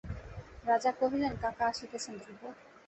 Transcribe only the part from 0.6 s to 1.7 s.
রাজা কহিলেন কাকা